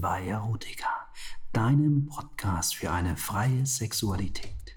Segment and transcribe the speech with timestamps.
[0.00, 0.88] willkommen bei Erotika,
[1.52, 4.74] deinem Podcast für eine freie Sexualität.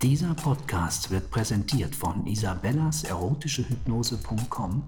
[0.00, 4.82] Dieser Podcast wird präsentiert von isabellas-erotische-hypnose.com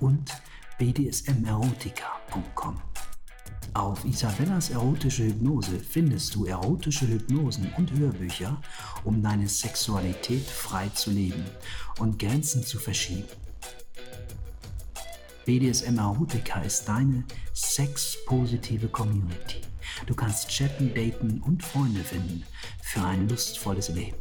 [0.00, 0.42] und
[0.78, 2.82] bdsmerotika.com.
[3.72, 8.60] Auf Isabellas erotische Hypnose findest du erotische Hypnosen und Hörbücher,
[9.04, 11.44] um deine Sexualität frei zu leben
[11.98, 13.28] und Grenzen zu verschieben.
[15.50, 19.56] BDSM Erotica ist deine sexpositive Community.
[20.06, 22.44] Du kannst chatten, daten und Freunde finden
[22.80, 24.16] für ein lustvolles Leben.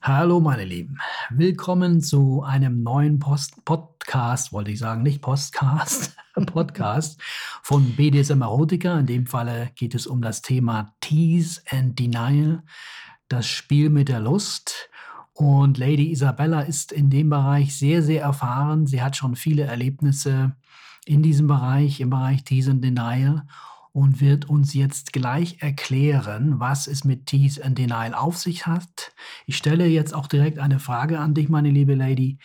[0.00, 0.98] Hallo meine Lieben,
[1.30, 7.20] willkommen zu einem neuen Post Podcast, wollte ich sagen, nicht Postcast, Podcast
[7.62, 8.98] von BDSM Erotica.
[8.98, 12.64] In dem Falle geht es um das Thema Tease and Denial,
[13.28, 14.88] das Spiel mit der Lust.
[15.34, 18.86] Und Lady Isabella ist in dem Bereich sehr, sehr erfahren.
[18.86, 20.54] Sie hat schon viele Erlebnisse
[21.06, 23.44] in diesem Bereich, im Bereich Tease and Denial
[23.92, 29.12] und wird uns jetzt gleich erklären, was es mit Tease and Denial auf sich hat.
[29.46, 32.38] Ich stelle jetzt auch direkt eine Frage an dich, meine liebe Lady.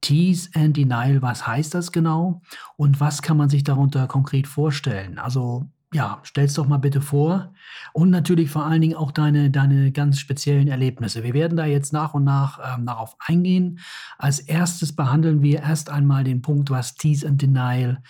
[0.00, 2.42] Tease and Denial, was heißt das genau
[2.76, 5.18] und was kann man sich darunter konkret vorstellen?
[5.18, 7.52] Also ja, stell's doch mal bitte vor
[7.92, 11.22] und natürlich vor allen Dingen auch deine, deine ganz speziellen Erlebnisse.
[11.22, 13.78] Wir werden da jetzt nach und nach ähm, darauf eingehen.
[14.18, 18.02] Als erstes behandeln wir erst einmal den Punkt, was Tease and Denial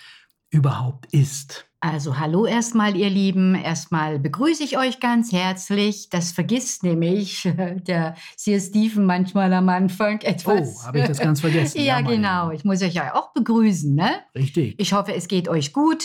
[0.50, 1.66] überhaupt ist.
[1.80, 3.56] Also hallo erstmal, ihr Lieben.
[3.56, 6.08] Erstmal begrüße ich euch ganz herzlich.
[6.11, 7.42] Das vergisst nämlich
[7.89, 10.83] der Sir Stephen manchmal am Anfang etwas.
[10.83, 11.79] Oh, habe ich das ganz vergessen?
[11.80, 12.52] ja, ja genau.
[12.52, 14.11] Ich muss euch ja auch begrüßen, ne?
[14.36, 14.77] Richtig.
[14.79, 16.05] Ich hoffe, es geht euch gut.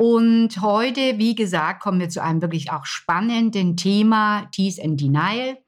[0.00, 5.58] Und heute, wie gesagt, kommen wir zu einem wirklich auch spannenden Thema, Tease and Denial.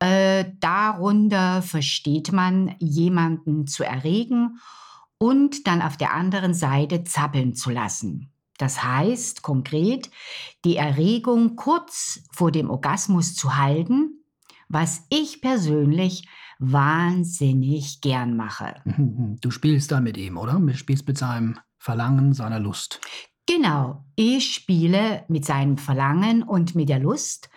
[0.00, 4.58] Äh, darunter versteht man, jemanden zu erregen
[5.18, 8.32] und dann auf der anderen Seite zappeln zu lassen.
[8.58, 10.10] Das heißt konkret,
[10.64, 14.24] die Erregung kurz vor dem Orgasmus zu halten,
[14.68, 16.26] was ich persönlich
[16.58, 18.82] wahnsinnig gern mache.
[19.40, 20.54] Du spielst da mit ihm, oder?
[20.58, 23.00] Du spielst mit seinem Verlangen, seiner Lust.
[23.50, 27.50] Genau, ich spiele mit seinem Verlangen und mit der Lust,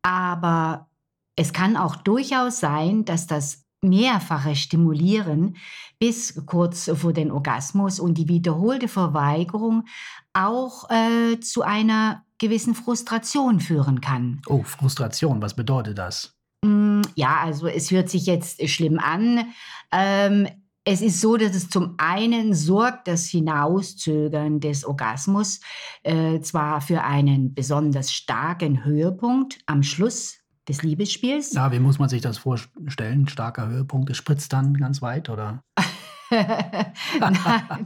[0.00, 0.88] aber
[1.36, 5.58] es kann auch durchaus sein, dass das mehrfache Stimulieren
[5.98, 9.84] bis kurz vor den Orgasmus und die wiederholte Verweigerung
[10.32, 14.40] auch äh, zu einer gewissen Frustration führen kann.
[14.46, 16.34] Oh, Frustration, was bedeutet das?
[16.64, 19.44] Mm, ja, also es hört sich jetzt schlimm an.
[19.92, 20.48] Ähm,
[20.88, 25.60] es ist so, dass es zum einen sorgt das Hinauszögern des Orgasmus
[26.04, 30.38] äh, zwar für einen besonders starken Höhepunkt am Schluss
[30.68, 31.54] des Liebesspiels.
[31.54, 33.26] Ja, wie muss man sich das vorstellen?
[33.28, 35.64] Starker Höhepunkt, es spritzt dann ganz weit, oder?
[36.30, 37.76] nein,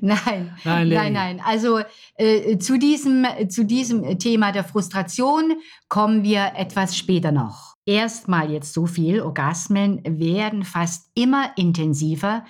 [0.00, 1.42] nein, nein, nein, nein.
[1.44, 1.80] Also
[2.16, 5.54] äh, zu, diesem, zu diesem Thema der Frustration
[5.88, 7.76] kommen wir etwas später noch.
[7.86, 12.44] Erstmal jetzt so viel, Orgasmen werden fast immer intensiver,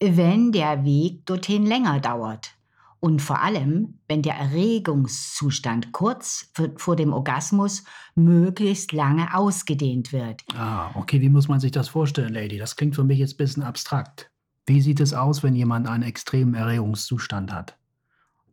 [0.00, 2.54] wenn der Weg dorthin länger dauert.
[2.98, 7.84] Und vor allem, wenn der Erregungszustand kurz vor dem Orgasmus
[8.14, 10.42] möglichst lange ausgedehnt wird.
[10.54, 12.58] Ah, okay, wie muss man sich das vorstellen, Lady?
[12.58, 14.29] Das klingt für mich jetzt ein bisschen abstrakt.
[14.70, 17.76] Wie sieht es aus, wenn jemand einen extremen Erregungszustand hat,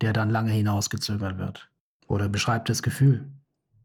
[0.02, 1.70] der dann lange hinausgezögert wird?
[2.08, 3.28] Oder beschreibt das Gefühl?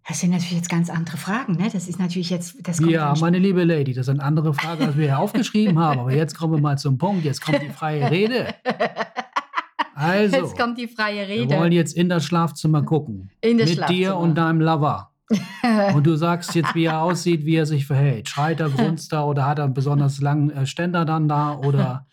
[0.09, 1.69] Das sind natürlich jetzt ganz andere Fragen, ne?
[1.71, 2.57] Das ist natürlich jetzt.
[2.67, 6.01] Das ja, meine liebe Lady, das sind andere Fragen, als wir hier aufgeschrieben haben.
[6.01, 7.23] Aber jetzt kommen wir mal zum Punkt.
[7.23, 8.55] Jetzt kommt die freie Rede.
[9.95, 11.51] Also, jetzt kommt die freie Rede.
[11.51, 13.31] Wir wollen jetzt in das Schlafzimmer gucken.
[13.41, 13.99] In das mit Schlafzimmer.
[14.01, 15.12] dir und deinem Lover.
[15.95, 18.29] und du sagst jetzt, wie er aussieht, wie er sich verhält.
[18.29, 22.07] Schreit er, grunzt er oder hat er einen besonders langen äh, Ständer dann da oder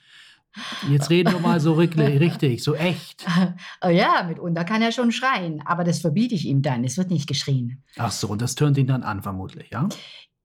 [0.90, 3.26] Jetzt reden wir mal so richtig, so echt.
[3.82, 6.84] Oh ja, mitunter kann er schon schreien, aber das verbiete ich ihm dann.
[6.84, 7.84] Es wird nicht geschrien.
[7.98, 9.88] Ach so, und das tönt ihn dann an, vermutlich, ja?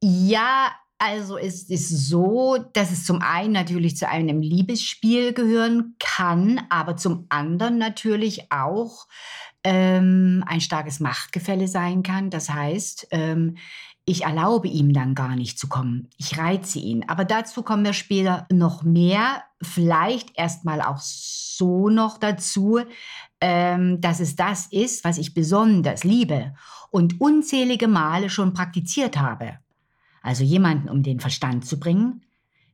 [0.02, 6.62] Ja, also es ist so, dass es zum einen natürlich zu einem Liebesspiel gehören kann,
[6.68, 9.06] aber zum anderen natürlich auch
[9.64, 12.30] ähm, ein starkes Machtgefälle sein kann.
[12.30, 13.56] Das heißt, ähm,
[14.06, 16.08] ich erlaube ihm dann gar nicht zu kommen.
[16.18, 17.08] Ich reize ihn.
[17.08, 19.42] Aber dazu kommen wir später noch mehr.
[19.62, 22.80] Vielleicht erstmal auch so noch dazu,
[23.40, 26.54] ähm, dass es das ist, was ich besonders liebe
[26.90, 29.58] und unzählige Male schon praktiziert habe.
[30.22, 32.22] Also jemanden um den Verstand zu bringen,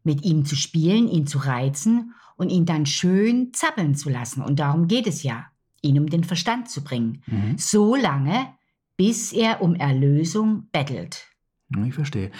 [0.02, 4.42] mit ihm zu spielen, ihn zu reizen und ihn dann schön zappeln zu lassen.
[4.42, 5.46] Und darum geht es ja,
[5.82, 7.22] ihn um den Verstand zu bringen.
[7.26, 7.56] Mhm.
[7.58, 8.48] So lange,
[8.96, 11.26] bis er um Erlösung bettelt.
[11.86, 12.30] Ich verstehe.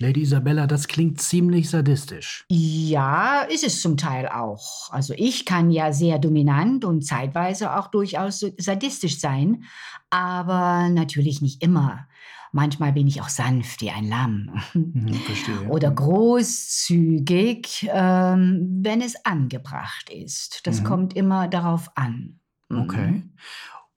[0.00, 2.44] Lady Isabella, das klingt ziemlich sadistisch.
[2.48, 4.92] Ja, ist es zum Teil auch.
[4.92, 9.64] Also ich kann ja sehr dominant und zeitweise auch durchaus sadistisch sein,
[10.08, 12.06] aber natürlich nicht immer.
[12.52, 14.52] Manchmal bin ich auch sanft wie ein Lamm.
[14.72, 15.62] Mhm, verstehe.
[15.68, 20.60] Oder großzügig, ähm, wenn es angebracht ist.
[20.66, 20.84] Das Mhm.
[20.84, 22.38] kommt immer darauf an.
[22.70, 23.10] Okay.
[23.10, 23.30] Mhm.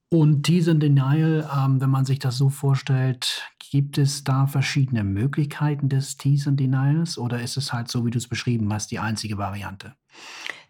[0.10, 5.06] Und Tease and Denial, ähm, wenn man sich das so vorstellt, gibt es da verschiedene
[5.06, 8.92] Möglichkeiten des Tease and Denials oder ist es halt so, wie du es beschrieben hast,
[8.92, 9.96] die einzige Variante?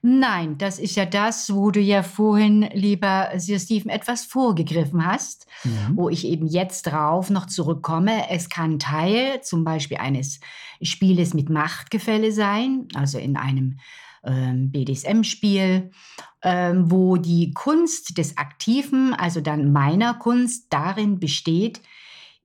[0.03, 5.45] Nein, das ist ja das, wo du ja vorhin, lieber Sir Stephen, etwas vorgegriffen hast,
[5.63, 5.95] Mhm.
[5.95, 8.29] wo ich eben jetzt drauf noch zurückkomme.
[8.31, 10.39] Es kann Teil zum Beispiel eines
[10.81, 13.77] Spieles mit Machtgefälle sein, also in einem
[14.23, 15.91] ähm, BDSM-Spiel,
[16.43, 21.81] ähm, wo die Kunst des Aktiven, also dann meiner Kunst, darin besteht,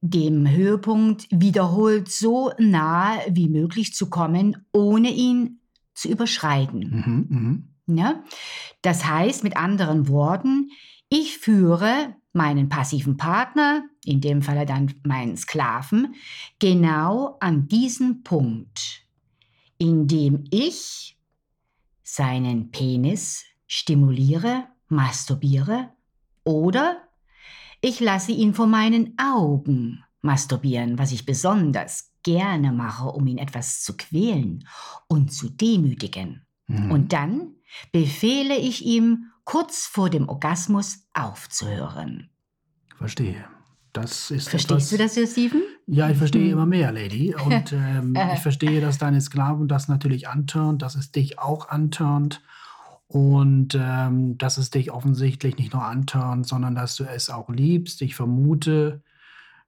[0.02, 5.60] dem Höhepunkt wiederholt so nahe wie möglich zu kommen, ohne ihn
[5.96, 7.26] zu überschreiten.
[7.28, 7.98] Mhm, mhm.
[7.98, 8.22] Ja?
[8.82, 10.70] Das heißt mit anderen Worten,
[11.08, 16.14] ich führe meinen passiven Partner, in dem Falle dann meinen Sklaven,
[16.58, 19.02] genau an diesen Punkt,
[19.78, 21.18] in dem ich
[22.02, 25.90] seinen Penis stimuliere, masturbiere
[26.44, 27.02] oder
[27.80, 33.82] ich lasse ihn vor meinen Augen masturbieren, was ich besonders gerne mache, um ihn etwas
[33.82, 34.66] zu quälen
[35.06, 36.44] und zu demütigen.
[36.66, 36.90] Mhm.
[36.90, 37.54] Und dann
[37.92, 42.30] befehle ich ihm, kurz vor dem Orgasmus aufzuhören.
[42.96, 43.44] Verstehe.
[43.92, 45.62] Das ist Verstehst etwas, du das, Sir Stephen?
[45.86, 46.52] Ja, ich verstehe Hm.
[46.52, 47.32] immer mehr, Lady.
[47.34, 52.42] Und ähm, ich verstehe, dass deine Sklaven das natürlich antörnt, dass es dich auch antörnt.
[53.06, 58.02] Und ähm, dass es dich offensichtlich nicht nur antörnt, sondern dass du es auch liebst.
[58.02, 59.00] Ich vermute,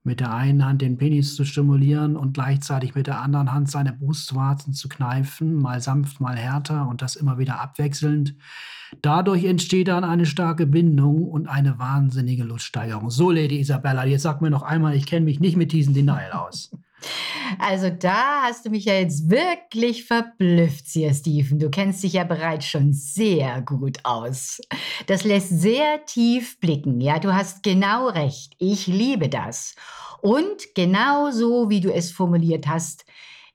[0.08, 3.92] mit der einen Hand den Penis zu stimulieren und gleichzeitig mit der anderen Hand seine
[3.92, 8.34] Brustwarzen zu kneifen, mal sanft, mal härter und das immer wieder abwechselnd.
[9.02, 13.10] Dadurch entsteht dann eine starke Bindung und eine wahnsinnige Luststeigerung.
[13.10, 16.32] So, Lady Isabella, jetzt sag mir noch einmal, ich kenne mich nicht mit diesen Denial
[16.32, 16.70] aus.
[17.58, 21.58] Also da hast du mich ja jetzt wirklich verblüfft, Sir Stephen.
[21.58, 24.60] Du kennst dich ja bereits schon sehr gut aus.
[25.06, 27.00] Das lässt sehr tief blicken.
[27.00, 28.54] Ja, du hast genau recht.
[28.58, 29.74] Ich liebe das.
[30.20, 33.04] Und genau so, wie du es formuliert hast,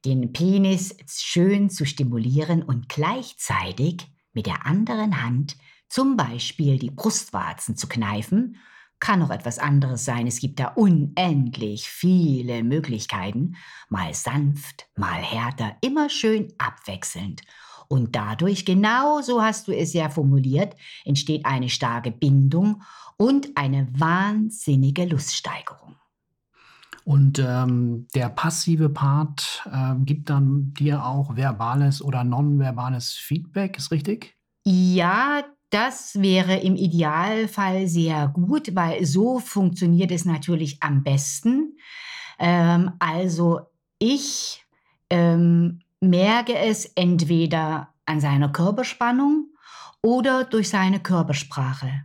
[0.05, 5.55] den Penis schön zu stimulieren und gleichzeitig mit der anderen Hand
[5.87, 8.57] zum Beispiel die Brustwarzen zu kneifen
[9.03, 10.27] kann auch etwas anderes sein.
[10.27, 13.57] Es gibt da unendlich viele Möglichkeiten.
[13.89, 17.41] Mal sanft, mal härter, immer schön abwechselnd.
[17.89, 22.81] Und dadurch, genau so hast du es ja formuliert, entsteht eine starke Bindung
[23.17, 25.97] und eine wahnsinnige Luststeigerung.
[27.03, 33.91] Und ähm, der passive Part ähm, gibt dann dir auch verbales oder nonverbales Feedback, ist
[33.91, 34.37] richtig?
[34.63, 35.43] Ja,
[35.73, 41.77] das wäre im Idealfall sehr gut, weil so funktioniert es natürlich am besten.
[42.37, 43.61] Ähm, also
[43.97, 44.63] ich
[45.09, 49.47] ähm, merke es entweder an seiner Körperspannung
[50.03, 52.03] oder durch seine Körpersprache.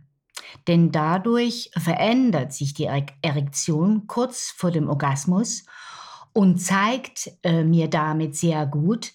[0.67, 2.89] Denn dadurch verändert sich die
[3.21, 5.65] Erektion kurz vor dem Orgasmus
[6.33, 9.11] und zeigt äh, mir damit sehr gut,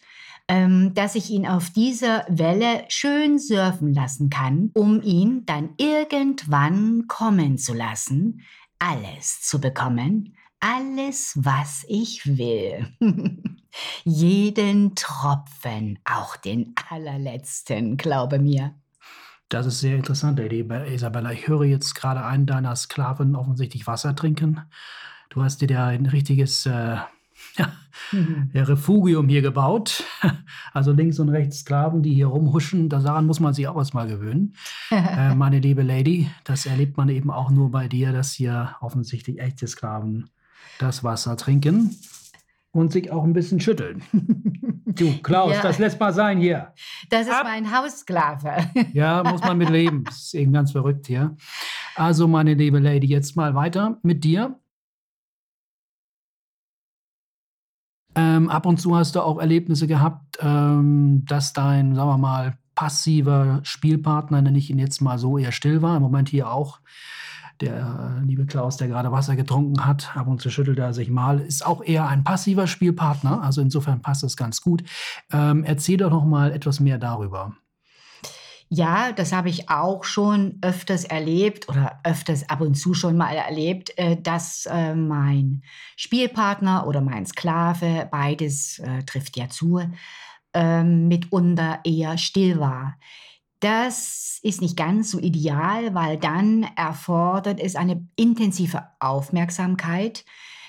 [0.48, 7.06] ähm, dass ich ihn auf dieser Welle schön surfen lassen kann, um ihn dann irgendwann
[7.08, 8.42] kommen zu lassen,
[8.78, 12.86] alles zu bekommen, alles, was ich will.
[14.04, 18.74] Jeden Tropfen, auch den allerletzten, glaube mir.
[19.48, 21.32] Das ist sehr interessant, Lady Isabella.
[21.32, 24.60] Ich höre jetzt gerade einen deiner Sklaven offensichtlich Wasser trinken.
[25.28, 26.96] Du hast dir da ein richtiges äh,
[27.56, 27.72] ja,
[28.12, 28.50] Mhm.
[28.54, 30.04] Refugium hier gebaut.
[30.72, 32.88] Also links und rechts Sklaven, die hier rumhuschen.
[32.88, 34.54] Daran muss man sich auch erstmal gewöhnen.
[34.90, 39.40] Äh, meine liebe Lady, das erlebt man eben auch nur bei dir, dass hier offensichtlich
[39.40, 40.28] echte Sklaven
[40.78, 41.96] das Wasser trinken
[42.72, 44.02] und sich auch ein bisschen schütteln.
[44.86, 45.62] Du, Klaus, Ja.
[45.62, 46.72] das lässt mal sein hier.
[47.10, 47.42] Das ist Ab.
[47.44, 48.70] mein Haussklave.
[48.92, 50.04] Ja, muss man mit leben.
[50.04, 51.36] Das ist eben ganz verrückt hier.
[51.96, 54.56] Also, meine liebe Lady, jetzt mal weiter mit dir.
[58.16, 62.54] Ähm, ab und zu hast du auch Erlebnisse gehabt, ähm, dass dein, sagen wir mal,
[62.74, 65.96] passiver Spielpartner, nenne ich ihn jetzt mal so, eher still war.
[65.96, 66.80] Im Moment hier auch.
[67.60, 71.08] Der äh, liebe Klaus, der gerade Wasser getrunken hat, ab und zu schüttelt er sich
[71.08, 73.42] mal, ist auch eher ein passiver Spielpartner.
[73.42, 74.82] Also insofern passt es ganz gut.
[75.32, 77.54] Ähm, erzähl doch noch mal etwas mehr darüber.
[78.70, 83.34] Ja, das habe ich auch schon öfters erlebt oder öfters ab und zu schon mal
[83.34, 85.62] erlebt, äh, dass äh, mein
[85.96, 89.80] Spielpartner oder mein Sklave, beides äh, trifft ja zu,
[90.54, 92.96] ähm, mitunter eher still war.
[93.60, 100.24] Das ist nicht ganz so ideal, weil dann erfordert es eine intensive Aufmerksamkeit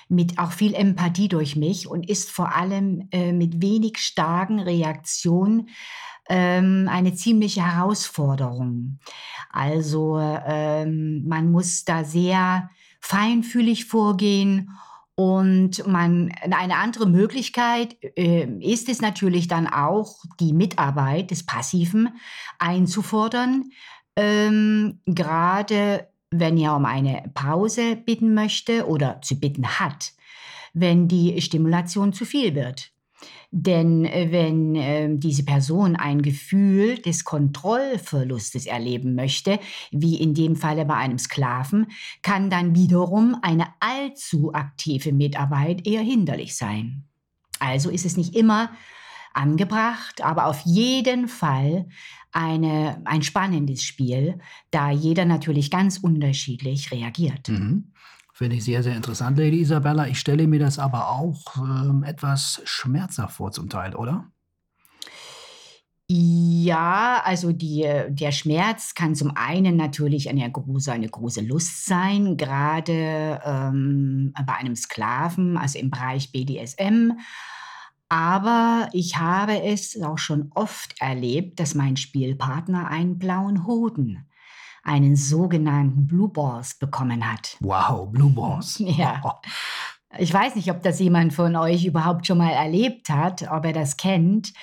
[0.08, 5.68] mit auch viel Empathie durch mich und ist vor allem äh, mit wenig starken Reaktionen
[6.28, 8.98] ähm, eine ziemliche Herausforderung.
[9.50, 14.70] Also ähm, man muss da sehr feinfühlig vorgehen
[15.14, 22.10] und man, eine andere Möglichkeit äh, ist es natürlich dann auch, die Mitarbeit des Passiven
[22.58, 23.70] einzufordern.
[24.14, 30.12] Ähm, gerade wenn er um eine Pause bitten möchte oder zu bitten hat,
[30.74, 32.92] wenn die Stimulation zu viel wird.
[33.58, 39.58] Denn äh, wenn äh, diese Person ein Gefühl des Kontrollverlustes erleben möchte,
[39.90, 41.86] wie in dem Falle bei einem Sklaven,
[42.20, 47.04] kann dann wiederum eine allzu aktive Mitarbeit eher hinderlich sein.
[47.58, 48.72] Also ist es nicht immer
[49.32, 51.88] angebracht, aber auf jeden Fall
[52.32, 54.38] eine, ein spannendes Spiel,
[54.70, 57.48] da jeder natürlich ganz unterschiedlich reagiert.
[57.48, 57.92] Mhm.
[58.36, 60.08] Finde ich sehr, sehr interessant, Lady Isabella.
[60.08, 64.30] Ich stelle mir das aber auch ähm, etwas schmerzhaft vor zum Teil, oder?
[66.06, 72.36] Ja, also die, der Schmerz kann zum einen natürlich eine große, eine große Lust sein,
[72.36, 77.12] gerade ähm, bei einem Sklaven, also im Bereich BDSM.
[78.10, 84.28] Aber ich habe es auch schon oft erlebt, dass mein Spielpartner einen blauen Hoden
[84.86, 87.56] einen sogenannten Blue Balls bekommen hat.
[87.60, 88.78] Wow, Blue Balls.
[88.86, 89.20] Ja.
[90.18, 93.74] Ich weiß nicht, ob das jemand von euch überhaupt schon mal erlebt hat, ob er
[93.74, 94.54] das kennt.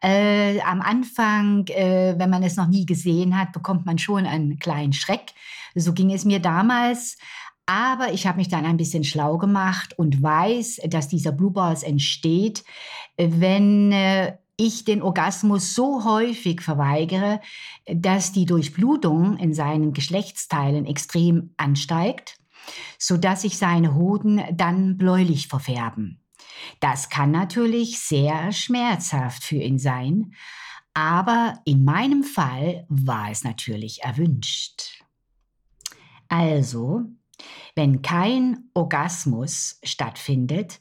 [0.00, 4.58] Äh, am Anfang, äh, wenn man es noch nie gesehen hat, bekommt man schon einen
[4.58, 5.32] kleinen Schreck.
[5.74, 7.18] So ging es mir damals.
[7.66, 11.82] Aber ich habe mich dann ein bisschen schlau gemacht und weiß, dass dieser Blue Balls
[11.82, 12.64] entsteht,
[13.18, 17.40] wenn äh, ich den Orgasmus so häufig verweigere,
[17.86, 22.38] dass die Durchblutung in seinen Geschlechtsteilen extrem ansteigt,
[22.98, 26.20] sodass sich seine Hoden dann bläulich verfärben.
[26.80, 30.32] Das kann natürlich sehr schmerzhaft für ihn sein,
[30.94, 35.02] aber in meinem Fall war es natürlich erwünscht.
[36.28, 37.02] Also,
[37.74, 40.80] wenn kein Orgasmus stattfindet,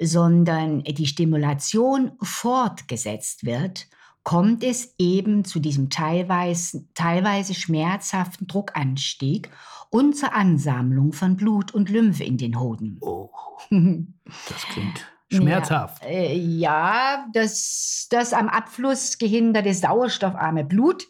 [0.00, 3.88] sondern die Stimulation fortgesetzt wird,
[4.24, 9.50] kommt es eben zu diesem teilweise, teilweise schmerzhaften Druckanstieg
[9.90, 12.98] und zur Ansammlung von Blut und Lymphe in den Hoden.
[13.00, 13.30] Oh,
[13.70, 16.02] das klingt schmerzhaft.
[16.02, 21.06] Ja, äh, ja das, das am Abfluss gehinderte sauerstoffarme Blut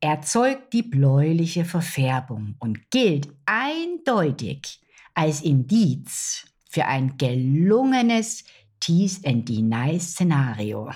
[0.00, 4.80] erzeugt die bläuliche Verfärbung und gilt eindeutig
[5.14, 8.42] als Indiz für ein gelungenes
[8.80, 10.90] Tease and Deny Szenario.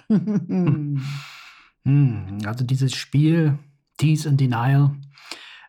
[1.85, 3.56] Hm, also dieses Spiel
[3.97, 4.90] Tease and Denial,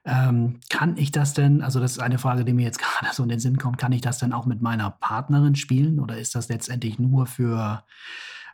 [0.05, 3.21] ähm, kann ich das denn, also das ist eine Frage, die mir jetzt gerade so
[3.21, 6.33] in den Sinn kommt, kann ich das denn auch mit meiner Partnerin spielen oder ist
[6.33, 7.83] das letztendlich nur für,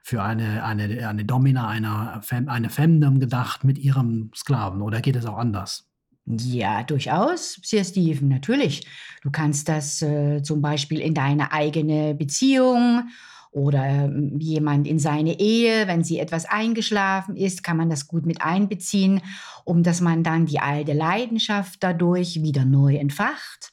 [0.03, 5.25] für eine, eine, eine Domina, einer, eine Femdom gedacht mit ihrem Sklaven oder geht es
[5.25, 5.89] auch anders?
[6.25, 8.88] Ja, durchaus, Sir Stephen, natürlich.
[9.22, 13.10] Du kannst das äh, zum Beispiel in deine eigene Beziehung
[13.51, 18.25] oder ähm, jemand in seine Ehe, wenn sie etwas eingeschlafen ist, kann man das gut
[18.25, 19.22] mit einbeziehen,
[19.65, 23.72] um dass man dann die alte Leidenschaft dadurch wieder neu entfacht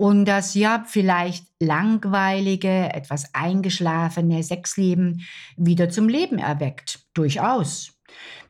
[0.00, 5.26] und das ja vielleicht langweilige, etwas eingeschlafene Sexleben
[5.58, 7.00] wieder zum Leben erweckt.
[7.12, 7.92] Durchaus.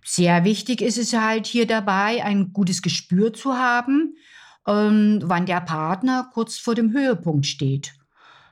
[0.04, 4.16] Sehr wichtig ist es halt hier dabei, ein gutes Gespür zu haben,
[4.66, 7.94] ähm, wann der Partner kurz vor dem Höhepunkt steht.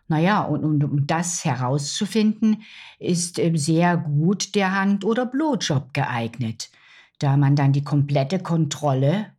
[0.09, 2.63] Naja, und, und um das herauszufinden,
[2.99, 6.71] ist äh, sehr gut der Hand- oder Blowjob geeignet,
[7.19, 9.33] da man dann die komplette Kontrolle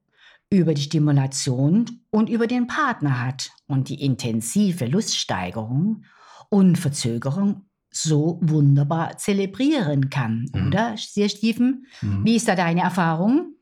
[0.52, 6.06] über die Stimulation und über den Partner hat und die intensive Luststeigerung,
[6.50, 10.68] Unverzögerung so wunderbar zelebrieren kann, mhm.
[10.68, 11.86] oder, Sir Stephen?
[12.02, 12.26] Mhm.
[12.26, 13.54] Wie ist da deine Erfahrung?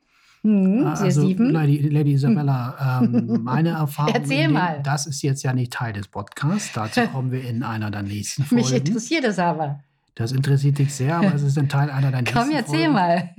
[0.42, 4.80] Hm, also, Lady, Lady Isabella, ähm, meine Erfahrung, Erzähl dem, mal.
[4.82, 6.72] das ist jetzt ja nicht Teil des Podcasts.
[6.72, 8.64] Dazu kommen wir in einer der nächsten Folgen.
[8.64, 9.80] Mich interessiert das aber.
[10.14, 12.92] Das interessiert dich sehr, aber es ist ein Teil einer der nächsten Komm, erzähl Folgen.
[12.92, 13.30] mal.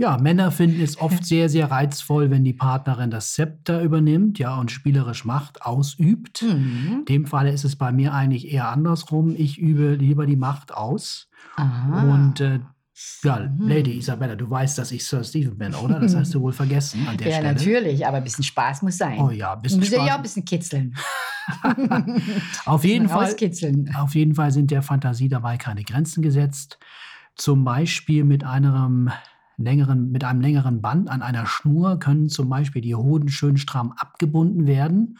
[0.00, 4.58] Ja, Männer finden es oft sehr, sehr reizvoll, wenn die Partnerin das Zepter übernimmt, ja,
[4.58, 6.40] und spielerisch Macht ausübt.
[6.40, 7.00] Mhm.
[7.00, 9.34] In dem Fall ist es bei mir eigentlich eher andersrum.
[9.36, 11.28] Ich übe lieber die Macht aus.
[11.56, 12.14] Aha.
[12.14, 12.60] Und äh,
[13.24, 13.68] Ja, mhm.
[13.68, 16.00] Lady Isabella, du weißt, dass ich Sir Stephen bin, oder?
[16.00, 17.48] Das hast du wohl vergessen an der ja, Stelle.
[17.48, 19.20] Ja, natürlich, aber ein bisschen Spaß muss sein.
[19.20, 20.06] Oh ja, ein bisschen Spaß.
[20.06, 20.94] Ja auch ein bisschen kitzeln.
[22.64, 23.36] auf, jeden Fall,
[23.96, 26.78] auf jeden Fall sind der Fantasie dabei keine Grenzen gesetzt.
[27.34, 29.10] Zum Beispiel mit einem
[29.64, 33.92] längeren, mit einem längeren Band an einer Schnur können zum Beispiel die Hoden schön stramm
[33.96, 35.18] abgebunden werden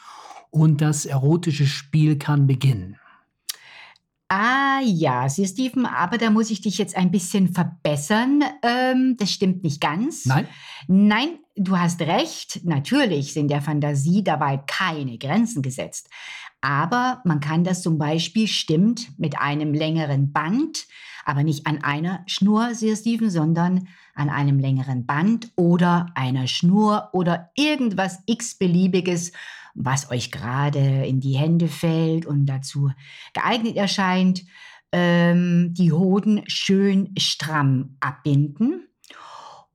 [0.51, 2.97] und das erotische Spiel kann beginnen.
[4.33, 8.45] Ah ja, Sie Steven, aber da muss ich dich jetzt ein bisschen verbessern.
[8.63, 10.25] Ähm, das stimmt nicht ganz.
[10.25, 10.47] Nein.
[10.87, 12.61] Nein, du hast recht.
[12.65, 16.09] Natürlich sind der Fantasie dabei keine Grenzen gesetzt.
[16.61, 20.87] Aber man kann das zum Beispiel, stimmt, mit einem längeren Band,
[21.25, 27.09] aber nicht an einer Schnur, Sir Steven, sondern an einem längeren Band oder einer Schnur
[27.13, 29.33] oder irgendwas x-beliebiges
[29.75, 32.91] was euch gerade in die Hände fällt und dazu
[33.33, 34.45] geeignet erscheint,
[34.93, 38.87] ähm, die Hoden schön stramm abbinden.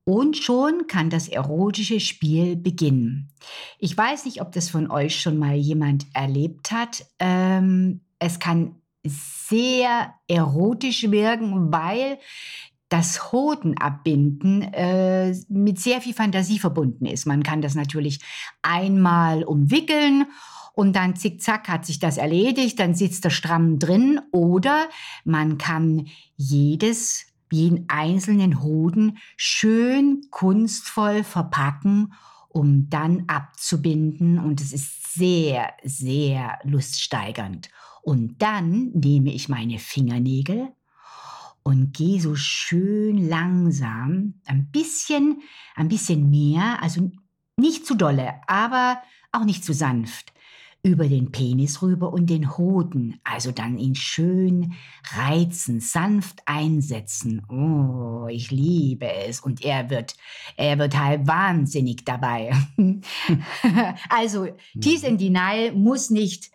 [0.04, 3.32] Und schon kann das erotische Spiel beginnen.
[3.80, 7.04] Ich weiß nicht, ob das von euch schon mal jemand erlebt hat.
[7.18, 12.18] Ähm, es kann sehr erotisch wirken, weil
[12.88, 17.26] das Hodenabbinden äh, mit sehr viel Fantasie verbunden ist.
[17.26, 18.20] Man kann das natürlich
[18.62, 20.26] einmal umwickeln
[20.74, 24.88] und dann zickzack hat sich das erledigt, dann sitzt er stramm drin oder
[25.24, 32.12] man kann jedes, jeden einzelnen Hoden schön kunstvoll verpacken,
[32.48, 37.70] um dann abzubinden und es ist sehr, sehr luststeigernd.
[38.02, 40.68] Und dann nehme ich meine Fingernägel
[41.66, 45.42] und geh so schön langsam, ein bisschen,
[45.74, 47.10] ein bisschen mehr, also
[47.56, 50.32] nicht zu dolle, aber auch nicht zu sanft,
[50.84, 54.74] über den Penis rüber und den Hoden, also dann ihn schön
[55.16, 57.44] reizen, sanft einsetzen.
[57.48, 60.14] Oh, ich liebe es und er wird,
[60.56, 62.52] er wird halb wahnsinnig dabei.
[64.08, 64.46] also,
[64.80, 66.52] Tease in Denial muss nicht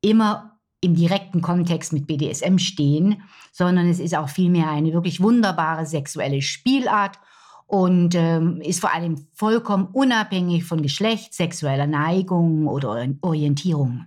[0.00, 5.86] immer im direkten Kontext mit BDSM stehen, sondern es ist auch vielmehr eine wirklich wunderbare
[5.86, 7.18] sexuelle Spielart
[7.66, 14.06] und ähm, ist vor allem vollkommen unabhängig von Geschlecht, sexueller Neigung oder Orientierung.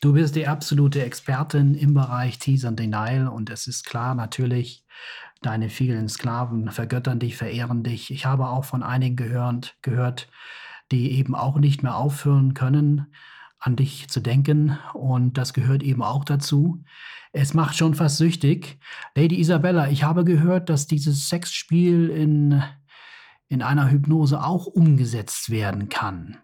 [0.00, 4.84] Du bist die absolute Expertin im Bereich Tease and Denial und es ist klar natürlich,
[5.42, 8.10] deine vielen Sklaven vergöttern dich, verehren dich.
[8.10, 10.28] Ich habe auch von einigen gehört, gehört
[10.90, 13.12] die eben auch nicht mehr aufhören können,
[13.60, 16.82] an dich zu denken und das gehört eben auch dazu.
[17.32, 18.78] Es macht schon fast süchtig.
[19.14, 22.62] Lady Isabella, ich habe gehört, dass dieses Sexspiel in,
[23.48, 26.38] in einer Hypnose auch umgesetzt werden kann.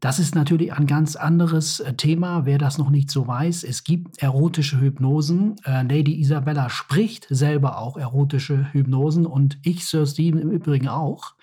[0.00, 3.64] Das ist natürlich ein ganz anderes äh, Thema, wer das noch nicht so weiß.
[3.64, 5.56] Es gibt erotische Hypnosen.
[5.64, 11.34] Äh, Lady Isabella spricht selber auch erotische Hypnosen und ich, Sir Stephen, im Übrigen auch.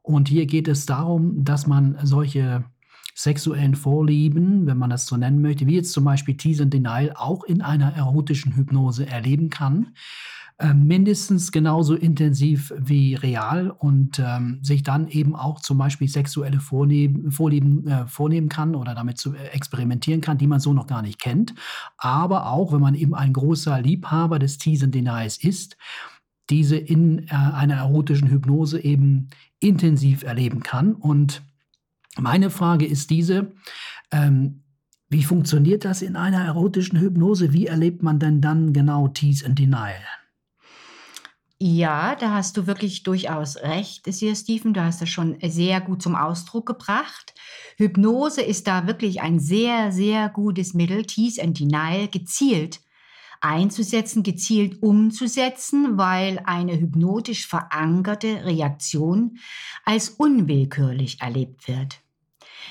[0.00, 2.64] Und hier geht es darum, dass man solche
[3.14, 7.12] sexuellen Vorlieben, wenn man das so nennen möchte, wie jetzt zum Beispiel Tease and Denial,
[7.14, 9.94] auch in einer erotischen Hypnose erleben kann.
[10.58, 16.60] Ähm, mindestens genauso intensiv wie real und ähm, sich dann eben auch zum Beispiel sexuelle
[16.60, 20.86] Vorlieben, Vorlieben äh, vornehmen kann oder damit zu, äh, experimentieren kann, die man so noch
[20.86, 21.54] gar nicht kennt.
[21.96, 25.76] Aber auch, wenn man eben ein großer Liebhaber des Tease and Denials ist,
[26.48, 31.42] diese in äh, einer erotischen Hypnose eben intensiv erleben kann und
[32.18, 33.52] meine Frage ist diese,
[34.10, 34.62] ähm,
[35.08, 37.52] wie funktioniert das in einer erotischen Hypnose?
[37.52, 40.00] Wie erlebt man denn dann genau Tease and Denial?
[41.58, 44.74] Ja, da hast du wirklich durchaus recht, Sir Stephen.
[44.74, 47.34] Du hast das schon sehr gut zum Ausdruck gebracht.
[47.76, 52.80] Hypnose ist da wirklich ein sehr, sehr gutes Mittel, Tease and Denial gezielt
[53.42, 59.38] einzusetzen, gezielt umzusetzen, weil eine hypnotisch verankerte Reaktion
[59.84, 62.00] als unwillkürlich erlebt wird.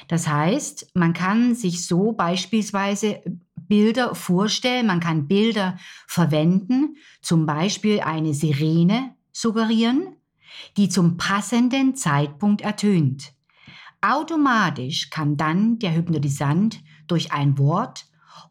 [0.08, 3.22] Das heißt, man kann sich so beispielsweise
[3.56, 10.16] Bilder vorstellen, man kann Bilder verwenden, zum Beispiel eine Sirene suggerieren,
[10.78, 13.34] die zum passenden Zeitpunkt ertönt.
[14.02, 18.06] Automatisch kann dann der Hypnotisant durch ein Wort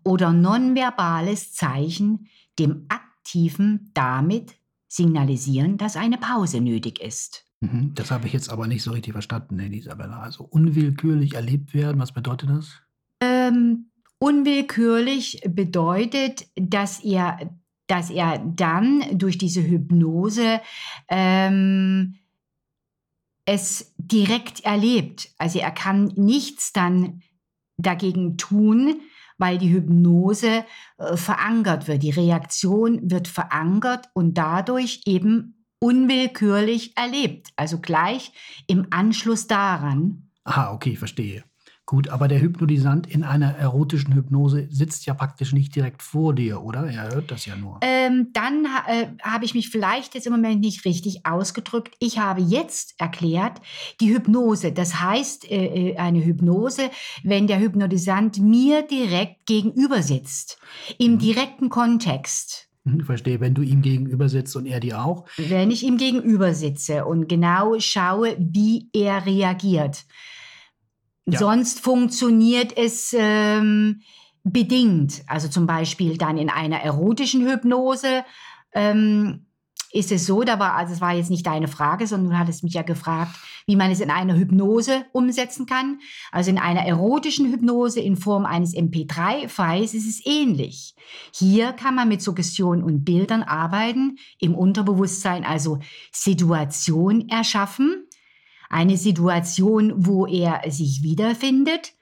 [0.04, 4.54] oder nonverbales Zeichen dem Aktiven damit
[4.88, 7.44] signalisieren, dass eine Pause nötig ist.
[7.60, 10.20] Mhm, das habe ich jetzt aber nicht so richtig verstanden, Elisabella.
[10.20, 12.80] Also unwillkürlich erlebt werden, was bedeutet das?
[13.20, 17.38] Ähm, unwillkürlich bedeutet, dass er,
[17.86, 20.60] dass er dann durch diese Hypnose
[21.08, 22.16] ähm,
[23.44, 25.30] es direkt erlebt.
[25.36, 27.22] Also er kann nichts dann
[27.76, 29.00] dagegen tun,
[29.40, 30.64] weil die Hypnose
[30.98, 32.02] äh, verankert wird.
[32.02, 37.48] Die Reaktion wird verankert und dadurch eben unwillkürlich erlebt.
[37.56, 38.32] Also gleich
[38.66, 40.30] im Anschluss daran.
[40.44, 41.44] Ah, okay, verstehe.
[41.86, 46.62] Gut, aber der Hypnotisant in einer erotischen Hypnose sitzt ja praktisch nicht direkt vor dir,
[46.62, 46.86] oder?
[46.86, 47.80] Er hört das ja nur.
[47.82, 51.96] Ähm, dann äh, habe ich mich vielleicht jetzt im Moment nicht richtig ausgedrückt.
[51.98, 53.60] Ich habe jetzt erklärt,
[54.00, 56.90] die Hypnose, das heißt äh, äh eine Hypnose,
[57.24, 60.60] wenn der Hypnotisant mir direkt gegenüber sitzt,
[60.98, 61.18] im mhm.
[61.18, 62.68] direkten Kontext.
[62.84, 65.26] Ich verstehe, wenn du ihm gegenüber sitzt und er dir auch.
[65.36, 70.04] Wenn ich ihm gegenüber sitze und genau schaue, wie er reagiert.
[71.32, 71.38] Ja.
[71.38, 74.02] Sonst funktioniert es ähm,
[74.44, 75.22] bedingt.
[75.26, 78.24] Also zum Beispiel dann in einer erotischen Hypnose
[78.72, 79.46] ähm,
[79.92, 82.62] ist es so, da war, also es war jetzt nicht deine Frage, sondern du hattest
[82.62, 83.34] mich ja gefragt,
[83.66, 85.98] wie man es in einer Hypnose umsetzen kann.
[86.30, 90.94] Also in einer erotischen Hypnose in Form eines MP3-Files ist es ähnlich.
[91.34, 95.80] Hier kann man mit Suggestion und Bildern arbeiten, im Unterbewusstsein also
[96.12, 98.06] Situation erschaffen
[98.70, 101.92] eine Situation, wo er sich wiederfindet.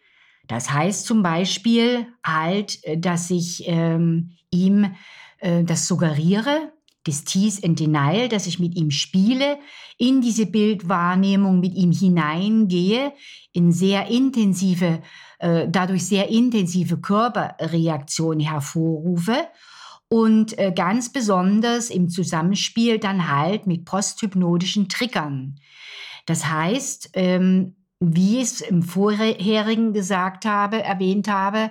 [0.46, 4.92] Das heißt zum Beispiel halt, äh, dass ich ähm, ihm
[5.40, 6.72] äh, das suggeriere,
[7.04, 9.59] das Tease and Denial, dass ich mit ihm spiele,
[9.96, 13.12] in diese Bildwahrnehmung mit ihm hineingehe,
[13.52, 15.02] in sehr intensive,
[15.38, 19.48] äh, dadurch sehr intensive Körperreaktionen hervorrufe
[20.09, 25.57] und äh, ganz besonders im Zusammenspiel dann halt mit posthypnotischen Triggern.
[26.28, 31.70] Das heißt, ähm, wie ich es im vorherigen gesagt habe, erwähnt habe,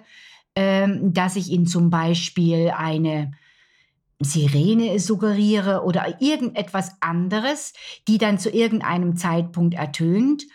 [0.56, 3.34] ähm, dass ich Ihnen zum Beispiel eine
[4.20, 7.74] Sirene suggeriere oder irgendetwas anderes,
[8.08, 10.48] die dann zu irgendeinem Zeitpunkt ertönt.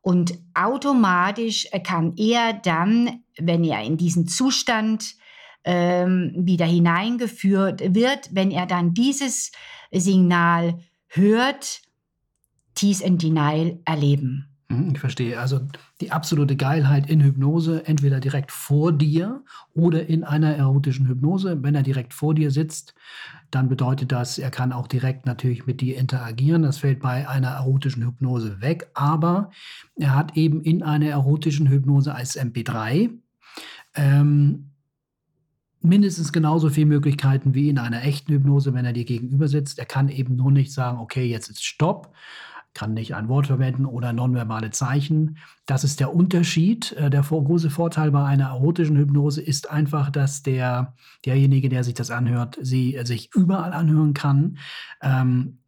[0.00, 5.16] Und automatisch kann er dann, wenn er in diesen Zustand
[5.64, 9.52] ähm, wieder hineingeführt wird, wenn er dann dieses
[9.92, 11.82] Signal hört,
[12.80, 14.46] Tease and Denial erleben.
[14.70, 15.38] Mhm, ich verstehe.
[15.38, 15.60] Also
[16.00, 21.62] die absolute Geilheit in Hypnose, entweder direkt vor dir oder in einer erotischen Hypnose.
[21.62, 22.94] Wenn er direkt vor dir sitzt,
[23.50, 26.62] dann bedeutet das, er kann auch direkt natürlich mit dir interagieren.
[26.62, 28.88] Das fällt bei einer erotischen Hypnose weg.
[28.94, 29.50] Aber
[29.96, 33.10] er hat eben in einer erotischen Hypnose als MP3
[33.94, 34.70] ähm,
[35.82, 39.78] mindestens genauso viele Möglichkeiten wie in einer echten Hypnose, wenn er dir gegenüber sitzt.
[39.78, 42.14] Er kann eben nur nicht sagen, okay, jetzt ist Stopp
[42.74, 45.38] kann nicht ein Wort verwenden oder nonverbale Zeichen.
[45.66, 46.92] Das ist der Unterschied.
[46.92, 51.94] Äh, der große Vorteil bei einer erotischen Hypnose ist einfach, dass der, derjenige, der sich
[51.94, 54.58] das anhört, sie äh, sich überall anhören kann
[55.02, 55.58] ähm,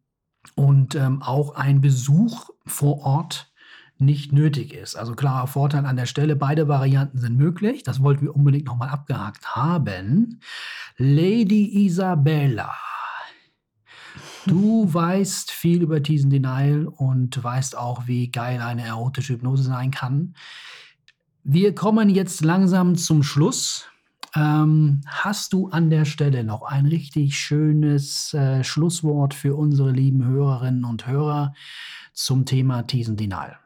[0.55, 3.51] und ähm, auch ein Besuch vor Ort
[3.99, 4.95] nicht nötig ist.
[4.95, 7.83] Also klarer Vorteil an der Stelle, beide Varianten sind möglich.
[7.83, 10.41] Das wollten wir unbedingt nochmal abgehakt haben.
[10.97, 12.73] Lady Isabella
[14.45, 19.91] Du weißt viel über Teasen Denial und weißt auch, wie geil eine erotische Hypnose sein
[19.91, 20.35] kann.
[21.43, 23.87] Wir kommen jetzt langsam zum Schluss.
[24.35, 30.25] Ähm, hast du an der Stelle noch ein richtig schönes äh, Schlusswort für unsere lieben
[30.25, 31.53] Hörerinnen und Hörer
[32.13, 33.62] zum Thema Teasen Denial?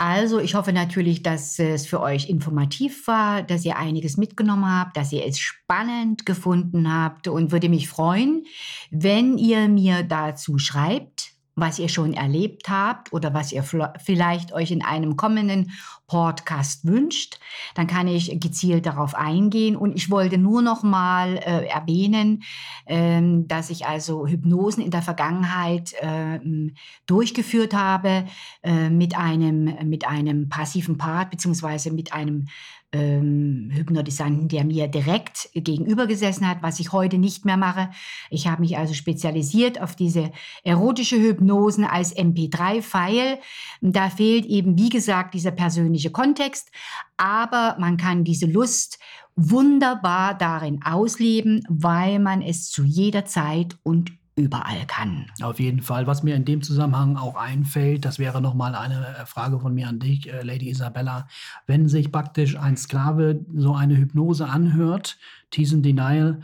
[0.00, 4.96] Also, ich hoffe natürlich, dass es für euch informativ war, dass ihr einiges mitgenommen habt,
[4.96, 8.46] dass ihr es spannend gefunden habt und würde mich freuen,
[8.92, 14.70] wenn ihr mir dazu schreibt, was ihr schon erlebt habt oder was ihr vielleicht euch
[14.70, 15.72] in einem kommenden
[16.06, 17.38] Podcast wünscht,
[17.74, 19.76] dann kann ich gezielt darauf eingehen.
[19.76, 22.42] Und ich wollte nur noch mal äh, erwähnen,
[22.86, 26.40] ähm, dass ich also Hypnosen in der Vergangenheit äh,
[27.06, 28.24] durchgeführt habe
[28.62, 32.46] äh, mit einem mit einem passiven Part beziehungsweise mit einem
[32.92, 37.90] ähm, Hypnotisanten, der mir direkt gegenüber gesessen hat, was ich heute nicht mehr mache.
[38.30, 40.30] Ich habe mich also spezialisiert auf diese
[40.64, 43.38] erotische Hypnosen als MP3-File.
[43.82, 46.70] Da fehlt eben, wie gesagt, dieser persönliche Kontext,
[47.16, 48.98] aber man kann diese Lust
[49.36, 55.26] wunderbar darin ausleben, weil man es zu jeder Zeit und überall kann.
[55.42, 56.06] Auf jeden Fall.
[56.06, 59.88] Was mir in dem Zusammenhang auch einfällt, das wäre nochmal eine äh, Frage von mir
[59.88, 61.28] an dich, äh, Lady Isabella.
[61.66, 65.18] Wenn sich praktisch ein Sklave so eine Hypnose anhört,
[65.50, 66.40] Teasen Denial,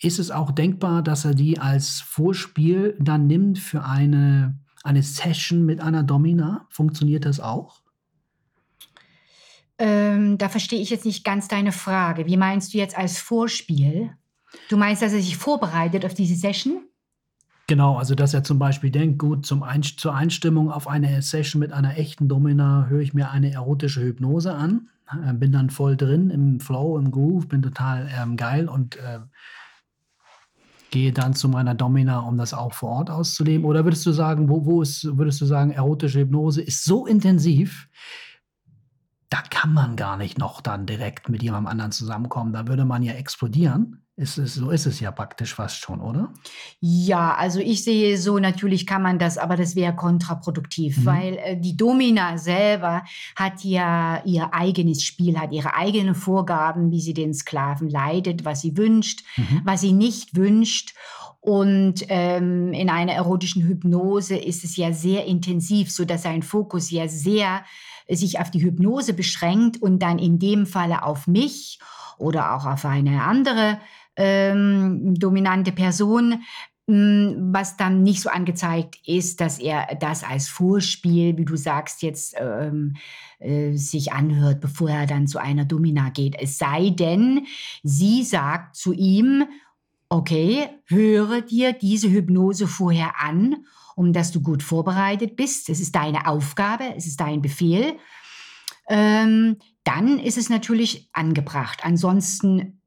[0.00, 5.64] ist es auch denkbar, dass er die als Vorspiel dann nimmt für eine, eine Session
[5.64, 6.66] mit einer Domina?
[6.68, 7.80] Funktioniert das auch?
[9.78, 12.26] Ähm, da verstehe ich jetzt nicht ganz deine Frage.
[12.26, 14.10] Wie meinst du jetzt als Vorspiel?
[14.68, 16.82] Du meinst, dass er sich vorbereitet auf diese Session?
[17.66, 21.60] Genau, also dass er zum Beispiel denkt, gut, zum Ein zur Einstimmung auf eine Session
[21.60, 25.96] mit einer echten Domina höre ich mir eine erotische Hypnose an, äh, bin dann voll
[25.96, 29.20] drin im Flow, im Groove, bin total ähm, geil und äh,
[30.90, 33.64] gehe dann zu meiner Domina, um das auch vor Ort auszuleben.
[33.64, 37.88] Oder würdest du sagen, wo, wo ist, würdest du sagen, erotische Hypnose ist so intensiv,
[39.30, 42.52] da kann man gar nicht noch dann direkt mit jemandem anderen zusammenkommen.
[42.52, 44.03] Da würde man ja explodieren.
[44.16, 46.32] Ist es, so ist es ja praktisch fast schon, oder?
[46.78, 51.04] Ja, also ich sehe so, natürlich kann man das, aber das wäre kontraproduktiv, Mhm.
[51.04, 53.02] weil äh, die Domina selber
[53.34, 58.60] hat ja ihr eigenes Spiel, hat ihre eigenen Vorgaben, wie sie den Sklaven leitet, was
[58.60, 59.62] sie wünscht, Mhm.
[59.64, 60.94] was sie nicht wünscht.
[61.40, 66.90] Und ähm, in einer erotischen Hypnose ist es ja sehr intensiv, so dass sein Fokus
[66.92, 67.64] ja sehr
[68.08, 71.80] sich auf die Hypnose beschränkt und dann in dem Falle auf mich
[72.16, 73.78] oder auch auf eine andere
[74.16, 76.42] ähm, dominante Person,
[76.86, 82.02] mh, was dann nicht so angezeigt ist, dass er das als Vorspiel, wie du sagst,
[82.02, 82.96] jetzt ähm,
[83.38, 86.36] äh, sich anhört, bevor er dann zu einer Domina geht.
[86.40, 87.46] Es sei denn,
[87.82, 89.44] sie sagt zu ihm,
[90.08, 93.64] okay, höre dir diese Hypnose vorher an,
[93.96, 95.68] um dass du gut vorbereitet bist.
[95.68, 97.96] Es ist deine Aufgabe, es ist dein Befehl.
[98.88, 101.80] Ähm, dann ist es natürlich angebracht.
[101.84, 102.80] Ansonsten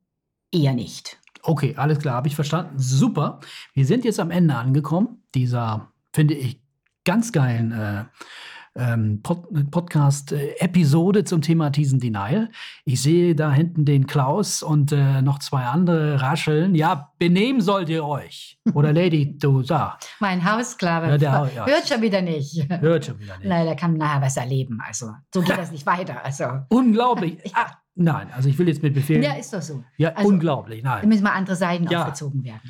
[0.51, 1.17] eher nicht.
[1.43, 2.73] Okay, alles klar, habe ich verstanden.
[2.77, 3.39] Super.
[3.73, 6.61] Wir sind jetzt am Ende angekommen dieser, finde ich,
[7.05, 8.03] ganz geilen äh,
[8.75, 12.49] ähm, Pod Podcast-Episode zum Thema Teasen Denial.
[12.85, 16.75] Ich sehe da hinten den Klaus und äh, noch zwei andere rascheln.
[16.75, 18.59] Ja, benehmen sollt ihr euch.
[18.73, 19.97] Oder Lady, du da.
[20.19, 21.65] Mein Haussklave Ja, der- ja.
[21.65, 22.67] hört schon wieder nicht.
[22.69, 23.47] Hört schon wieder nicht.
[23.47, 24.79] Nein, der kann nachher was erleben.
[24.85, 26.23] Also, so geht das nicht weiter.
[26.23, 27.37] Also, Unglaublich.
[27.55, 29.23] Ah, nein, also ich will jetzt mit Befehlen.
[29.23, 29.83] ja, ist doch so.
[29.97, 31.09] Ja, also- unglaublich, Da nein.
[31.09, 32.01] müssen mal andere Seiten Ja.
[32.03, 32.61] aufgezogen werden.